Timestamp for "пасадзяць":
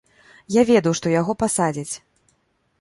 1.45-1.93